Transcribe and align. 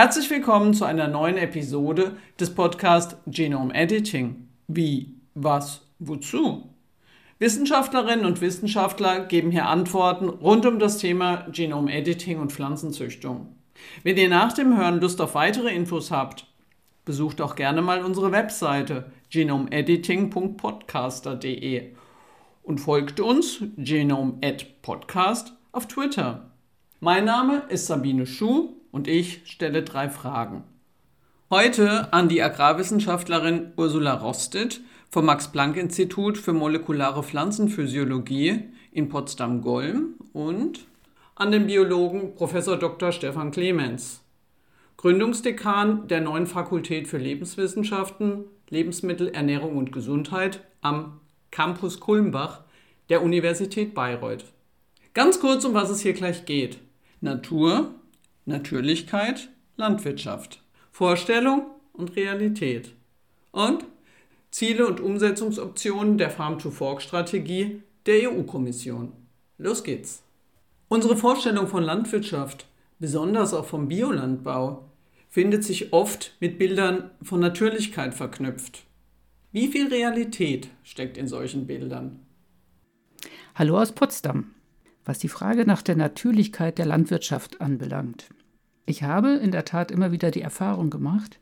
Herzlich 0.00 0.30
willkommen 0.30 0.74
zu 0.74 0.84
einer 0.84 1.08
neuen 1.08 1.36
Episode 1.36 2.16
des 2.38 2.54
Podcasts 2.54 3.16
Genome 3.26 3.74
Editing. 3.74 4.46
Wie, 4.68 5.16
was, 5.34 5.80
wozu? 5.98 6.72
Wissenschaftlerinnen 7.40 8.24
und 8.24 8.40
Wissenschaftler 8.40 9.24
geben 9.24 9.50
hier 9.50 9.66
Antworten 9.66 10.28
rund 10.28 10.66
um 10.66 10.78
das 10.78 10.98
Thema 10.98 11.48
Genome 11.50 11.92
Editing 11.92 12.38
und 12.38 12.52
Pflanzenzüchtung. 12.52 13.56
Wenn 14.04 14.16
ihr 14.16 14.28
nach 14.28 14.52
dem 14.52 14.78
Hören 14.78 15.00
Lust 15.00 15.20
auf 15.20 15.34
weitere 15.34 15.74
Infos 15.74 16.12
habt, 16.12 16.46
besucht 17.04 17.40
auch 17.40 17.56
gerne 17.56 17.82
mal 17.82 18.04
unsere 18.04 18.30
Webseite 18.30 19.10
genomediting.podcaster.de 19.32 21.90
und 22.62 22.78
folgt 22.78 23.18
uns 23.18 23.64
Genome 23.76 24.34
Podcast 24.80 25.54
auf 25.72 25.88
Twitter. 25.88 26.52
Mein 27.00 27.24
Name 27.24 27.64
ist 27.68 27.88
Sabine 27.88 28.26
Schuh 28.26 28.77
und 28.98 29.06
ich 29.06 29.42
stelle 29.44 29.84
drei 29.84 30.08
Fragen. 30.08 30.64
Heute 31.50 32.12
an 32.12 32.28
die 32.28 32.42
Agrarwissenschaftlerin 32.42 33.72
Ursula 33.76 34.14
Rostet 34.14 34.80
vom 35.08 35.26
Max-Planck-Institut 35.26 36.36
für 36.36 36.52
molekulare 36.52 37.22
Pflanzenphysiologie 37.22 38.64
in 38.90 39.08
Potsdam-Golm 39.08 40.14
und 40.32 40.80
an 41.36 41.52
den 41.52 41.68
Biologen 41.68 42.34
Prof. 42.34 42.52
Dr. 42.52 43.12
Stefan 43.12 43.52
Clemens, 43.52 44.20
Gründungsdekan 44.96 46.08
der 46.08 46.20
neuen 46.20 46.48
Fakultät 46.48 47.06
für 47.06 47.18
Lebenswissenschaften, 47.18 48.46
Lebensmittel, 48.68 49.28
Ernährung 49.28 49.76
und 49.76 49.92
Gesundheit 49.92 50.64
am 50.80 51.20
Campus 51.52 52.00
Kulmbach 52.00 52.62
der 53.10 53.22
Universität 53.22 53.94
Bayreuth. 53.94 54.46
Ganz 55.14 55.38
kurz, 55.38 55.64
um 55.64 55.72
was 55.72 55.88
es 55.88 56.00
hier 56.00 56.14
gleich 56.14 56.46
geht. 56.46 56.78
Natur, 57.20 57.94
Natürlichkeit, 58.48 59.50
Landwirtschaft, 59.76 60.62
Vorstellung 60.90 61.66
und 61.92 62.16
Realität. 62.16 62.94
Und 63.52 63.84
Ziele 64.50 64.86
und 64.86 65.00
Umsetzungsoptionen 65.00 66.16
der 66.16 66.30
Farm-to-Fork-Strategie 66.30 67.82
der 68.06 68.32
EU-Kommission. 68.32 69.12
Los 69.58 69.84
geht's! 69.84 70.22
Unsere 70.88 71.16
Vorstellung 71.16 71.68
von 71.68 71.82
Landwirtschaft, 71.82 72.66
besonders 72.98 73.52
auch 73.52 73.66
vom 73.66 73.88
Biolandbau, 73.88 74.88
findet 75.28 75.62
sich 75.62 75.92
oft 75.92 76.34
mit 76.40 76.58
Bildern 76.58 77.10
von 77.22 77.40
Natürlichkeit 77.40 78.14
verknüpft. 78.14 78.84
Wie 79.52 79.68
viel 79.68 79.88
Realität 79.88 80.70
steckt 80.82 81.18
in 81.18 81.28
solchen 81.28 81.66
Bildern? 81.66 82.20
Hallo 83.54 83.78
aus 83.78 83.92
Potsdam. 83.92 84.54
Was 85.04 85.18
die 85.18 85.28
Frage 85.28 85.66
nach 85.66 85.82
der 85.82 85.96
Natürlichkeit 85.96 86.78
der 86.78 86.86
Landwirtschaft 86.86 87.60
anbelangt. 87.60 88.28
Ich 88.88 89.02
habe 89.02 89.32
in 89.32 89.50
der 89.50 89.66
Tat 89.66 89.90
immer 89.90 90.12
wieder 90.12 90.30
die 90.30 90.40
Erfahrung 90.40 90.88
gemacht, 90.88 91.38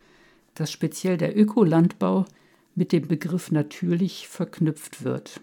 dass 0.55 0.73
speziell 0.73 1.17
der 1.17 1.39
Ökolandbau 1.39 2.25
mit 2.75 2.91
dem 2.91 3.07
Begriff 3.07 3.53
natürlich 3.53 4.27
verknüpft 4.27 5.05
wird. 5.05 5.41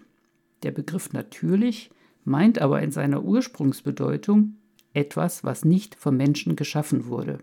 Der 0.64 0.70
Begriff 0.70 1.14
natürlich 1.14 1.90
meint 2.26 2.58
aber 2.58 2.82
in 2.82 2.92
seiner 2.92 3.24
Ursprungsbedeutung 3.24 4.56
etwas, 4.92 5.44
was 5.44 5.64
nicht 5.64 5.94
vom 5.94 6.18
Menschen 6.18 6.56
geschaffen 6.56 7.06
wurde. 7.06 7.38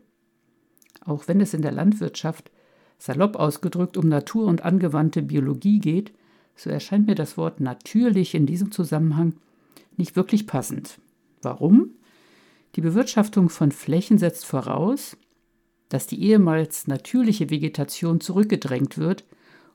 Auch 1.03 1.28
wenn 1.28 1.42
es 1.42 1.56
in 1.56 1.64
der 1.64 1.72
Landwirtschaft 1.72 2.52
salopp 3.00 3.38
ausgedrückt 3.38 3.98
um 3.98 4.09
Natur 4.09 4.46
und 4.46 4.64
angewandte 4.64 5.23
Biologie 5.23 5.80
geht, 5.80 6.14
so 6.56 6.70
erscheint 6.70 7.08
mir 7.08 7.16
das 7.16 7.36
Wort 7.36 7.62
natürlich 7.62 8.36
in 8.36 8.46
diesem 8.46 8.72
Zusammenhang 8.72 9.34
nicht 9.98 10.16
wirklich 10.16 10.46
passend. 10.46 11.00
Warum? 11.42 11.96
Die 12.76 12.82
Bewirtschaftung 12.82 13.50
von 13.50 13.72
Flächen 13.72 14.18
setzt 14.18 14.46
voraus, 14.46 15.18
dass 15.90 16.08
die 16.08 16.24
ehemals 16.24 16.88
natürliche 16.88 17.50
Vegetation 17.50 18.22
zurückgedrängt 18.22 18.98
wird 18.98 19.26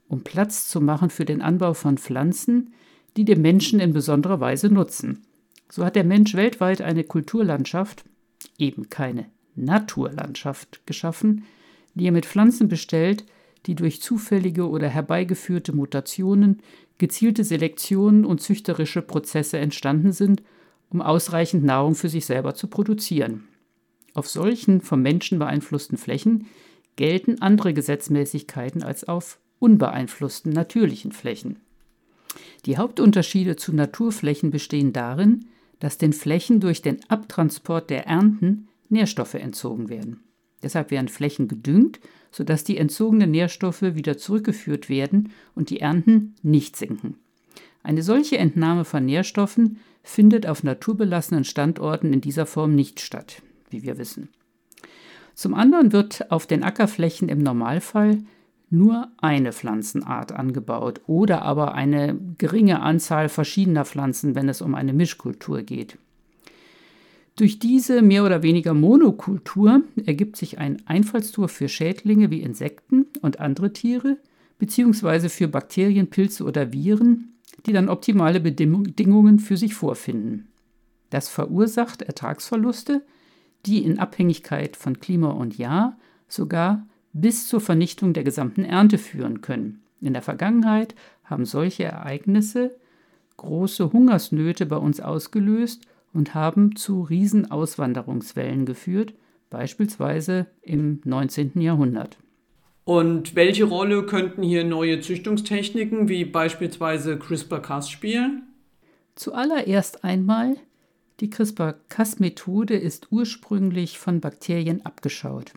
um 0.09 0.23
Platz 0.23 0.69
zu 0.69 0.81
machen 0.81 1.11
für 1.11 1.25
den 1.25 1.43
Anbau 1.43 1.75
von 1.75 1.99
Pflanzen, 1.99 2.73
die 3.17 3.25
dem 3.25 3.43
Menschen 3.43 3.81
in 3.81 3.93
besonderer 3.93 4.41
Weise 4.41 4.69
nutzen. 4.69 5.23
So 5.71 5.85
hat 5.85 5.97
der 5.97 6.05
Mensch 6.05 6.35
weltweit 6.35 6.81
eine 6.81 7.05
Kulturlandschaft, 7.05 8.05
eben 8.59 8.89
keine 8.89 9.27
Naturlandschaft, 9.57 10.87
geschaffen, 10.87 11.45
die 11.95 12.07
er 12.07 12.13
mit 12.13 12.27
Pflanzen 12.27 12.69
bestellt, 12.69 13.25
die 13.65 13.75
durch 13.75 14.01
zufällige 14.01 14.69
oder 14.69 14.89
herbeigeführte 14.89 15.73
Mutationen, 15.73 16.63
gezielte 16.99 17.43
Selektionen 17.43 18.25
und 18.25 18.41
züchterische 18.41 19.03
Prozesse 19.03 19.59
entstanden 19.59 20.13
sind, 20.13 20.43
um 20.91 21.03
ausreichend 21.03 21.65
Nahrung 21.65 21.95
für 21.95 22.09
sich 22.09 22.27
selber 22.27 22.55
zu 22.55 22.69
produzieren. 22.69 23.49
Auf 24.15 24.29
solchen 24.29 24.81
vom 24.81 25.03
Menschen 25.03 25.39
beeinflussten 25.39 25.99
Flächen 25.99 26.47
gelten 26.97 27.43
andere 27.43 27.75
Gesetzmäßigkeiten 27.75 28.83
als 28.83 29.05
auf 29.05 29.39
unbeeinflussten 29.59 30.53
natürlichen 30.53 31.13
Flächen. 31.13 31.61
Die 32.65 32.79
Hauptunterschiede 32.79 33.57
zu 33.57 33.75
Naturflächen 33.75 34.51
bestehen 34.51 34.93
darin, 34.93 35.47
dass 35.79 35.99
den 35.99 36.13
Flächen 36.13 36.61
durch 36.61 36.83
den 36.83 36.99
Abtransport 37.09 37.91
der 37.91 38.07
Ernten 38.07 38.69
Nährstoffe 38.89 39.35
entzogen 39.35 39.89
werden. 39.89 40.21
Deshalb 40.63 40.91
werden 40.91 41.09
Flächen 41.09 41.49
gedüngt, 41.49 42.01
sodass 42.31 42.65
die 42.65 42.79
entzogenen 42.79 43.31
Nährstoffe 43.31 43.83
wieder 43.83 44.17
zurückgeführt 44.17 44.89
werden 44.89 45.31
und 45.55 45.71
die 45.71 45.81
Ernten 45.81 46.35
nicht 46.43 46.77
sinken. 46.77 47.17
Eine 47.83 48.03
solche 48.03 48.39
Entnahme 48.39 48.85
von 48.85 49.05
Nährstoffen 49.05 49.79
findet 50.07 50.47
auf 50.47 50.63
naturbelassenen 50.63 51.45
Standorten 51.45 52.13
in 52.13 52.21
dieser 52.21 52.47
Form 52.47 52.75
nicht 52.75 53.01
statt, 53.01 53.43
wie 53.71 53.83
wir 53.83 53.99
wissen. 53.99 54.29
Zum 55.35 55.53
anderen 55.53 55.93
wird 55.93 56.31
auf 56.31 56.47
den 56.47 56.63
Ackerflächen 56.63 57.29
im 57.29 57.41
Normalfall 57.41 58.19
nur 58.71 59.09
eine 59.19 59.53
Pflanzenart 59.53 60.33
angebaut 60.33 61.01
oder 61.07 61.43
aber 61.43 61.75
eine 61.75 62.19
geringe 62.39 62.81
Anzahl 62.81 63.29
verschiedener 63.29 63.85
Pflanzen, 63.85 64.35
wenn 64.37 64.49
es 64.49 64.63
um 64.63 64.75
eine 64.75 64.93
Mischkultur 64.93 65.63
geht. 65.63 65.99
Durch 67.35 67.59
diese 67.59 68.01
mehr 68.01 68.25
oder 68.25 68.43
weniger 68.43 68.75
Monokultur 68.75 69.83
ergibt 70.07 70.37
sich 70.37 70.59
ein 70.59 70.83
Einfallstor 70.87 71.49
für 71.49 71.69
Schädlinge 71.69 72.31
wie 72.31 72.41
Insekten 72.41 73.07
und 73.23 73.41
andere 73.41 73.73
Tiere, 73.73 74.19
beziehungsweise 74.59 75.29
für 75.29 75.49
Bakterien, 75.49 76.09
Pilze 76.09 76.45
oder 76.45 76.73
Viren, 76.73 77.35
die 77.67 77.73
dann 77.73 77.89
optimale 77.89 78.41
Bedingungen 78.41 79.39
für 79.39 79.57
sich 79.57 79.75
vorfinden. 79.75 80.49
Das 81.11 81.29
verursacht 81.29 82.03
Ertragsverluste, 82.03 83.03
die 83.65 83.85
in 83.85 83.99
Abhängigkeit 83.99 84.77
von 84.77 85.01
Klima 85.01 85.31
und 85.31 85.59
Jahr 85.59 85.99
sogar 86.29 86.87
bis 87.13 87.49
zur 87.49 87.61
Vernichtung 87.61 88.13
der 88.13 88.25
gesamten 88.25 88.65
Ernte 88.65 88.99
führen 88.99 89.41
können. 89.41 89.83
In 90.01 90.13
der 90.13 90.23
Vergangenheit 90.23 90.95
haben 91.25 91.45
solche 91.45 91.85
Ereignisse 91.85 92.77
große 93.37 93.93
Hungersnöte 93.93 94.67
bei 94.67 94.77
uns 94.77 95.01
ausgelöst 95.01 95.87
und 96.13 96.35
haben 96.35 96.77
zu 96.77 97.03
Riesenauswanderungswellen 97.03 98.67
geführt, 98.67 99.15
beispielsweise 99.51 100.47
im 100.63 101.01
19. 101.05 101.61
Jahrhundert. 101.61 102.19
Und 102.87 103.35
welche 103.35 103.65
Rolle 103.65 104.07
könnten 104.07 104.45
hier 104.45 104.63
neue 104.63 105.01
Züchtungstechniken 105.01 106.09
wie 106.09 106.25
beispielsweise 106.25 107.19
CRISPR-Cas 107.19 107.91
spielen? 107.91 108.45
Zuallererst 109.17 110.05
einmal, 110.05 110.57
die 111.19 111.29
CRISPR-Cas-Methode 111.29 112.77
ist 112.77 113.09
ursprünglich 113.11 113.99
von 113.99 114.21
Bakterien 114.21 114.87
abgeschaut. 114.87 115.53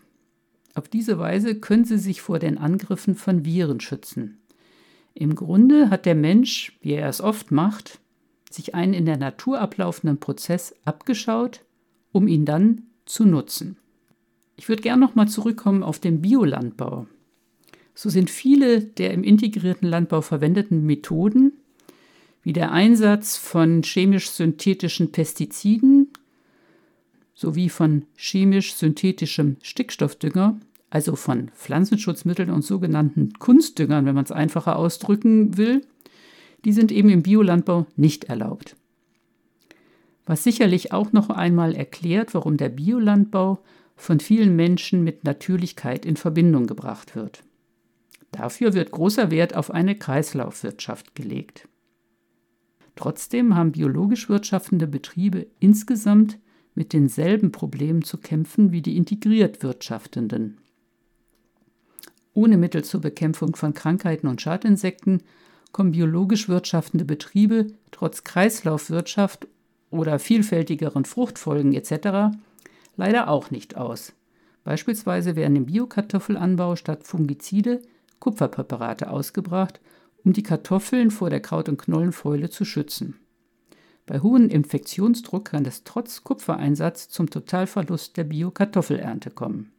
Auf 0.73 0.87
diese 0.87 1.19
Weise 1.19 1.53
können 1.53 1.85
sie 1.85 1.99
sich 1.99 2.19
vor 2.19 2.39
den 2.39 2.57
Angriffen 2.57 3.13
von 3.13 3.45
Viren 3.45 3.79
schützen. 3.79 4.39
Im 5.13 5.35
Grunde 5.35 5.91
hat 5.91 6.07
der 6.07 6.15
Mensch, 6.15 6.79
wie 6.81 6.93
er 6.93 7.09
es 7.09 7.21
oft 7.21 7.51
macht, 7.51 7.99
sich 8.49 8.73
einen 8.73 8.95
in 8.95 9.05
der 9.05 9.17
Natur 9.17 9.61
ablaufenden 9.61 10.19
Prozess 10.19 10.73
abgeschaut, 10.83 11.61
um 12.11 12.27
ihn 12.27 12.45
dann 12.45 12.87
zu 13.05 13.23
nutzen. 13.23 13.77
Ich 14.55 14.67
würde 14.67 14.81
gerne 14.81 15.05
nochmal 15.05 15.27
zurückkommen 15.27 15.83
auf 15.83 15.99
den 15.99 16.21
Biolandbau. 16.21 17.05
So 18.01 18.07
sind 18.07 18.29
viele 18.29 18.79
der 18.79 19.13
im 19.13 19.25
integrierten 19.25 19.85
Landbau 19.85 20.21
verwendeten 20.21 20.85
Methoden, 20.85 21.51
wie 22.43 22.53
der 22.53 22.71
Einsatz 22.71 23.35
von 23.35 23.83
chemisch-synthetischen 23.83 25.11
Pestiziden 25.11 26.07
sowie 27.35 27.67
von 27.67 28.05
chemisch-synthetischem 28.15 29.57
Stickstoffdünger, 29.61 30.57
also 30.89 31.17
von 31.17 31.49
Pflanzenschutzmitteln 31.49 32.51
und 32.51 32.63
sogenannten 32.63 33.33
Kunstdüngern, 33.37 34.05
wenn 34.05 34.15
man 34.15 34.23
es 34.23 34.31
einfacher 34.31 34.77
ausdrücken 34.77 35.57
will, 35.57 35.81
die 36.63 36.71
sind 36.71 36.93
eben 36.93 37.09
im 37.09 37.21
Biolandbau 37.21 37.85
nicht 37.97 38.23
erlaubt. 38.23 38.77
Was 40.25 40.45
sicherlich 40.45 40.93
auch 40.93 41.11
noch 41.11 41.29
einmal 41.29 41.75
erklärt, 41.75 42.33
warum 42.33 42.55
der 42.55 42.69
Biolandbau 42.69 43.59
von 43.97 44.21
vielen 44.21 44.55
Menschen 44.55 45.03
mit 45.03 45.25
Natürlichkeit 45.25 46.05
in 46.05 46.15
Verbindung 46.15 46.65
gebracht 46.65 47.17
wird. 47.17 47.43
Dafür 48.31 48.73
wird 48.73 48.91
großer 48.91 49.31
Wert 49.31 49.55
auf 49.55 49.71
eine 49.71 49.95
Kreislaufwirtschaft 49.95 51.15
gelegt. 51.15 51.67
Trotzdem 52.95 53.55
haben 53.55 53.71
biologisch 53.71 54.29
wirtschaftende 54.29 54.87
Betriebe 54.87 55.47
insgesamt 55.59 56.37
mit 56.75 56.93
denselben 56.93 57.51
Problemen 57.51 58.03
zu 58.03 58.17
kämpfen 58.17 58.71
wie 58.71 58.81
die 58.81 58.97
integriert 58.97 59.63
Wirtschaftenden. 59.63 60.57
Ohne 62.33 62.57
Mittel 62.57 62.83
zur 62.83 63.01
Bekämpfung 63.01 63.55
von 63.55 63.73
Krankheiten 63.73 64.27
und 64.27 64.41
Schadinsekten 64.41 65.23
kommen 65.71 65.91
biologisch 65.91 66.47
wirtschaftende 66.49 67.05
Betriebe 67.05 67.67
trotz 67.91 68.23
Kreislaufwirtschaft 68.23 69.47
oder 69.91 70.19
vielfältigeren 70.19 71.05
Fruchtfolgen 71.05 71.73
etc. 71.73 72.37
leider 72.95 73.27
auch 73.29 73.51
nicht 73.51 73.77
aus. 73.77 74.13
Beispielsweise 74.63 75.35
werden 75.35 75.55
im 75.55 75.65
Biokartoffelanbau 75.65 76.75
statt 76.75 77.05
Fungizide 77.05 77.81
Kupferpräparate 78.19 79.09
ausgebracht, 79.09 79.79
um 80.23 80.33
die 80.33 80.43
Kartoffeln 80.43 81.11
vor 81.11 81.29
der 81.29 81.39
Kraut- 81.39 81.69
und 81.69 81.77
Knollenfäule 81.77 82.49
zu 82.49 82.65
schützen. 82.65 83.15
Bei 84.05 84.19
hohem 84.21 84.49
Infektionsdruck 84.49 85.45
kann 85.45 85.65
es 85.65 85.83
trotz 85.83 86.23
Kupfereinsatz 86.23 87.09
zum 87.09 87.29
Totalverlust 87.29 88.17
der 88.17 88.23
Bio-Kartoffelernte 88.23 89.29
kommen. 89.29 89.71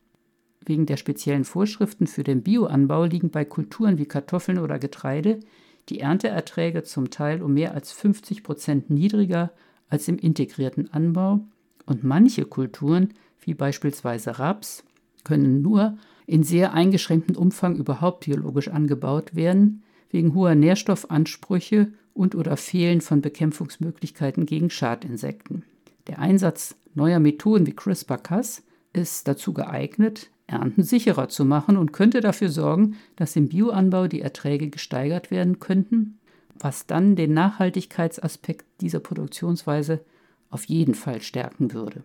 Wegen 0.65 0.87
der 0.87 0.97
speziellen 0.97 1.45
Vorschriften 1.45 2.07
für 2.07 2.23
den 2.23 2.43
Bioanbau 2.43 3.05
liegen 3.05 3.31
bei 3.31 3.45
Kulturen 3.45 3.99
wie 3.99 4.07
Kartoffeln 4.07 4.59
oder 4.59 4.79
Getreide 4.79 5.41
die 5.89 6.01
Ernteerträge 6.01 6.85
zum 6.85 7.11
Teil 7.11 7.43
um 7.43 7.55
mehr 7.55 7.75
als 7.75 7.93
50 7.93 8.45
Prozent 8.45 8.91
niedriger 8.91 9.51
als 9.89 10.07
im 10.07 10.19
integrierten 10.19 10.93
Anbau 10.93 11.41
und 11.87 12.05
manche 12.05 12.45
Kulturen, 12.45 13.15
wie 13.41 13.55
beispielsweise 13.55 14.39
Raps, 14.39 14.85
können 15.25 15.63
nur 15.63 15.99
in 16.31 16.45
sehr 16.45 16.73
eingeschränktem 16.75 17.35
Umfang 17.35 17.75
überhaupt 17.75 18.25
biologisch 18.25 18.69
angebaut 18.69 19.35
werden, 19.35 19.83
wegen 20.11 20.33
hoher 20.33 20.55
Nährstoffansprüche 20.55 21.93
und 22.15 22.37
oder 22.37 22.57
Fehlen 22.57 23.01
von 23.01 23.21
Bekämpfungsmöglichkeiten 23.21 24.47
gegen 24.47 24.71
Schadinsekten. 24.71 25.65
Der 26.07 26.21
Einsatz 26.21 26.77
neuer 26.95 27.19
Methoden 27.19 27.67
wie 27.67 27.75
CRISPR-Cas 27.75 28.63
ist 28.93 29.27
dazu 29.27 29.53
geeignet, 29.53 30.31
Ernten 30.47 30.85
sicherer 30.85 31.29
zu 31.29 31.45
machen 31.45 31.77
und 31.77 31.93
könnte 31.93 32.21
dafür 32.21 32.49
sorgen, 32.49 32.97
dass 33.17 33.35
im 33.35 33.49
Bioanbau 33.49 34.07
die 34.07 34.21
Erträge 34.21 34.69
gesteigert 34.69 35.33
werden 35.33 35.59
könnten, 35.59 36.21
was 36.61 36.87
dann 36.87 37.17
den 37.17 37.35
Nachhaltigkeitsaspekt 37.35 38.67
dieser 38.81 39.01
Produktionsweise 39.01 40.05
auf 40.49 40.65
jeden 40.67 40.95
Fall 40.95 41.23
stärken 41.23 41.73
würde. 41.73 42.05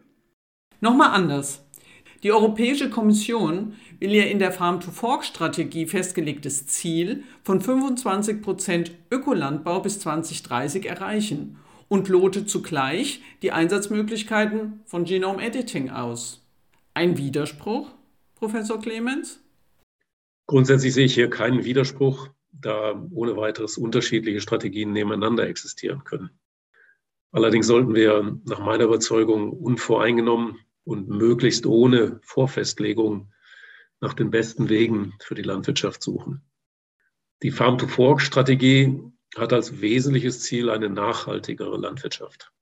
Nochmal 0.82 1.12
anders. 1.12 1.65
Die 2.26 2.32
Europäische 2.32 2.90
Kommission 2.90 3.76
will 4.00 4.12
ihr 4.12 4.32
in 4.32 4.40
der 4.40 4.52
Farm-to-Fork-Strategie 4.52 5.86
festgelegtes 5.86 6.66
Ziel 6.66 7.24
von 7.44 7.62
25 7.62 8.42
Prozent 8.42 8.92
Ökolandbau 9.12 9.80
bis 9.80 10.00
2030 10.00 10.88
erreichen 10.88 11.60
und 11.88 12.10
lotet 12.10 12.50
zugleich 12.50 13.22
die 13.44 13.52
Einsatzmöglichkeiten 13.52 14.80
von 14.86 15.06
Genome 15.06 15.40
Editing 15.46 15.92
aus. 15.92 16.44
Ein 16.96 17.20
Widerspruch? 17.20 17.92
Professor 18.34 18.82
Clemens? 18.82 19.40
Grundsätzlich 20.48 20.96
sehe 20.96 21.06
ich 21.06 21.14
hier 21.14 21.30
keinen 21.30 21.64
Widerspruch, 21.64 22.30
da 22.52 23.08
ohne 23.12 23.38
weiteres 23.38 23.78
unterschiedliche 23.78 24.42
Strategien 24.42 24.94
nebeneinander 24.94 25.48
existieren 25.48 26.04
können. 26.04 26.32
Allerdings 27.32 27.68
sollten 27.68 27.94
wir 27.94 28.40
nach 28.46 28.66
meiner 28.66 28.86
Überzeugung 28.86 29.52
unvoreingenommen 29.52 30.65
und 30.86 31.10
möglichst 31.10 31.66
ohne 31.66 32.20
Vorfestlegung 32.24 33.34
nach 34.00 34.14
den 34.14 34.30
besten 34.30 34.70
Wegen 34.70 35.16
für 35.20 35.36
die 35.36 35.42
Landwirtschaft 35.42 36.02
suchen. 36.02 36.42
Die 37.44 37.52
Farm-to-Fork-Strategie 37.52 39.02
hat 39.36 39.52
als 39.52 39.82
wesentliches 39.82 40.42
Ziel 40.42 40.70
eine 40.70 40.90
nachhaltigere 40.90 41.78
Landwirtschaft, 41.78 42.54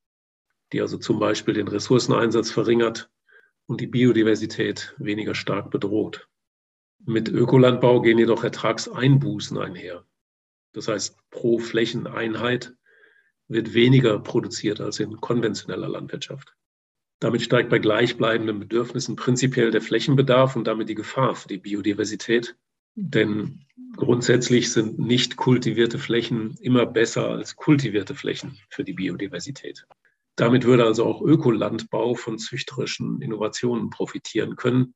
die 0.71 0.81
also 0.81 0.97
zum 0.97 1.19
Beispiel 1.19 1.53
den 1.53 1.67
Ressourceneinsatz 1.67 2.49
verringert 2.49 3.11
und 3.67 3.81
die 3.81 3.87
Biodiversität 3.87 4.95
weniger 4.97 5.35
stark 5.35 5.69
bedroht. 5.69 6.27
Mit 7.05 7.29
Ökolandbau 7.29 8.01
gehen 8.01 8.17
jedoch 8.17 8.43
Ertragseinbußen 8.43 9.57
einher. 9.57 10.05
Das 10.71 10.87
heißt, 10.87 11.17
pro 11.29 11.59
Flächeneinheit 11.59 12.73
wird 13.47 13.73
weniger 13.73 14.17
produziert 14.19 14.81
als 14.81 14.99
in 14.99 15.17
konventioneller 15.17 15.89
Landwirtschaft. 15.89 16.55
Damit 17.23 17.41
steigt 17.41 17.69
bei 17.69 17.79
gleichbleibenden 17.79 18.59
Bedürfnissen 18.59 19.15
prinzipiell 19.15 19.71
der 19.71 19.79
Flächenbedarf 19.79 20.57
und 20.57 20.67
damit 20.67 20.89
die 20.89 20.93
Gefahr 20.93 21.35
für 21.35 21.47
die 21.47 21.57
Biodiversität. 21.57 22.57
Denn 22.95 23.63
grundsätzlich 23.95 24.73
sind 24.73 24.99
nicht 24.99 25.37
kultivierte 25.37 25.99
Flächen 25.99 26.57
immer 26.59 26.85
besser 26.85 27.29
als 27.29 27.55
kultivierte 27.55 28.13
Flächen 28.13 28.59
für 28.69 28.83
die 28.83 28.91
Biodiversität. 28.91 29.85
Damit 30.35 30.65
würde 30.65 30.83
also 30.83 31.05
auch 31.05 31.21
Ökolandbau 31.21 32.13
von 32.13 32.39
züchterischen 32.39 33.21
Innovationen 33.21 33.89
profitieren 33.89 34.57
können, 34.57 34.93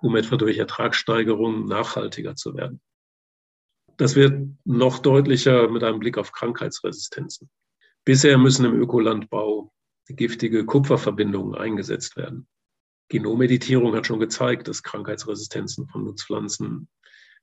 um 0.00 0.16
etwa 0.16 0.38
durch 0.38 0.56
Ertragssteigerungen 0.56 1.66
nachhaltiger 1.66 2.36
zu 2.36 2.56
werden. 2.56 2.80
Das 3.98 4.16
wird 4.16 4.48
noch 4.64 4.98
deutlicher 5.00 5.68
mit 5.68 5.84
einem 5.84 5.98
Blick 5.98 6.16
auf 6.16 6.32
Krankheitsresistenzen. 6.32 7.50
Bisher 8.06 8.38
müssen 8.38 8.64
im 8.64 8.80
Ökolandbau 8.80 9.73
giftige 10.08 10.64
Kupferverbindungen 10.64 11.54
eingesetzt 11.54 12.16
werden. 12.16 12.46
Genommeditierung 13.08 13.94
hat 13.94 14.06
schon 14.06 14.20
gezeigt, 14.20 14.68
dass 14.68 14.82
Krankheitsresistenzen 14.82 15.88
von 15.88 16.04
Nutzpflanzen 16.04 16.88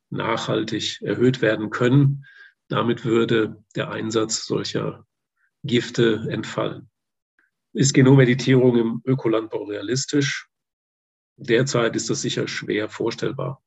nachhaltig 0.10 1.02
erhöht 1.02 1.42
werden 1.42 1.69
können. 1.69 2.25
Damit 2.68 3.06
würde 3.06 3.63
der 3.75 3.92
Einsatz 3.92 4.46
solcher 4.46 5.06
Gifte 5.63 6.28
entfallen. 6.30 6.90
Ist 7.74 7.94
Genommeditierung 7.94 8.78
im 8.78 9.02
Ökolandbau 9.06 9.64
realistisch? 9.64 10.50
Derzeit 11.38 11.96
ist 11.96 12.10
das 12.10 12.22
sicher 12.22 12.48
schwer 12.48 12.90
vorstellbar. 12.90 13.64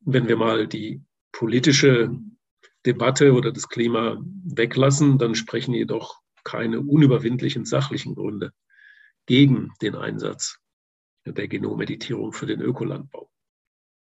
Wenn 0.00 0.28
wir 0.28 0.36
mal 0.36 0.66
die 0.66 1.02
politische 1.32 2.18
Debatte 2.86 3.32
oder 3.32 3.52
das 3.52 3.68
Klima 3.68 4.20
weglassen, 4.44 5.18
dann 5.18 5.34
sprechen 5.34 5.74
jedoch 5.74 6.21
keine 6.44 6.80
unüberwindlichen 6.80 7.64
sachlichen 7.64 8.14
Gründe 8.14 8.52
gegen 9.26 9.72
den 9.80 9.94
Einsatz 9.94 10.58
der 11.24 11.48
Genommeditierung 11.48 12.32
für 12.32 12.46
den 12.46 12.60
Ökolandbau. 12.60 13.30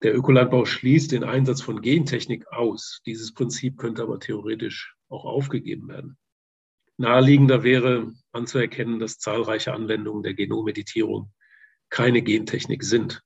Der 0.02 0.16
Ökolandbau 0.16 0.66
schließt 0.66 1.12
den 1.12 1.24
Einsatz 1.24 1.62
von 1.62 1.82
Gentechnik 1.82 2.48
aus. 2.52 3.02
Dieses 3.06 3.34
Prinzip 3.34 3.78
könnte 3.78 4.04
aber 4.04 4.20
theoretisch 4.20 4.96
auch 5.10 5.26
aufgegeben 5.26 5.88
werden. 5.88 6.18
Naheliegender 6.98 7.64
wäre 7.64 8.14
anzuerkennen, 8.32 9.00
dass 9.00 9.20
zahlreiche 9.20 9.74
Anwendungen 9.74 10.24
der 10.24 10.34
Genommeditierung 10.34 11.32
keine 11.90 12.22
Gentechnik 12.22 12.84
sind. 12.84 13.22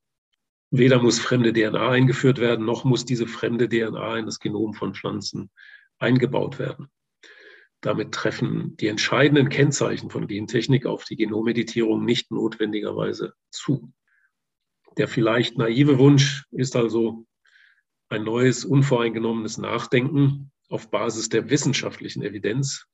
Weder 0.71 1.01
muss 1.01 1.19
fremde 1.19 1.53
DNA 1.53 1.89
eingeführt 1.89 2.39
werden, 2.39 2.65
noch 2.65 2.83
muss 2.83 3.05
diese 3.05 3.27
fremde 3.27 3.67
DNA 3.67 4.17
in 4.17 4.25
das 4.25 4.39
Genom 4.39 4.73
von 4.73 4.93
Pflanzen 4.93 5.49
eingebaut 5.97 6.59
werden. 6.59 6.89
Damit 7.81 8.13
treffen 8.13 8.75
die 8.77 8.87
entscheidenden 8.87 9.49
Kennzeichen 9.49 10.09
von 10.09 10.27
Gentechnik 10.27 10.85
auf 10.85 11.05
die 11.05 11.15
Genommeditierung 11.15 12.03
nicht 12.03 12.31
notwendigerweise 12.31 13.33
zu. 13.51 13.93
Der 14.97 15.07
vielleicht 15.07 15.57
naive 15.57 15.97
Wunsch 15.97 16.45
ist 16.51 16.75
also 16.75 17.25
ein 18.09 18.23
neues, 18.23 18.65
unvoreingenommenes 18.65 19.57
Nachdenken 19.57 20.51
auf 20.67 20.91
Basis 20.91 21.29
der 21.29 21.49
wissenschaftlichen 21.49 22.21
Evidenz 22.21 22.85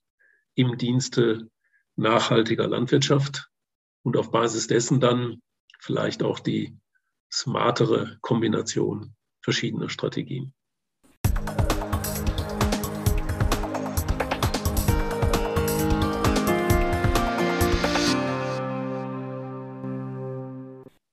im 0.53 0.77
Dienste 0.77 1.49
nachhaltiger 1.95 2.67
Landwirtschaft 2.67 3.49
und 4.03 4.17
auf 4.17 4.31
Basis 4.31 4.67
dessen 4.67 4.99
dann 4.99 5.41
vielleicht 5.79 6.21
auch 6.21 6.39
die 6.39 6.77
smartere 7.31 8.17
Kombination 8.21 9.15
verschiedener 9.41 9.89
Strategien. 9.89 10.53